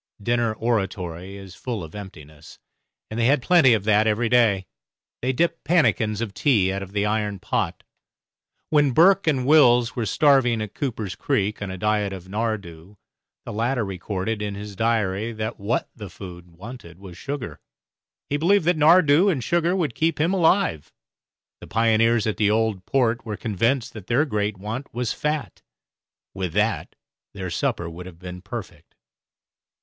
[0.19, 2.57] Dinner oratory is full of emptiness
[3.11, 4.65] and they had plenty of that every day.
[5.21, 7.83] They dipped pannikins of tea out of the iron pot.
[8.71, 12.95] When Burke and Wills were starving at Cooper's Creek on a diet of nardoo,
[13.45, 17.59] the latter recorded in his diary that what the food wanted was sugar;
[18.27, 20.91] he believed that nardoo and sugar would keep him alive.
[21.59, 25.61] The pioneers at the Old Port were convinced that their great want was fat;
[26.33, 26.95] with that
[27.35, 28.95] their supper would have been perfect.